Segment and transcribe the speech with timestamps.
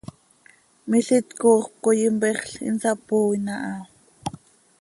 [0.89, 3.75] Milít copxöt coi mpexl, insapooin aha.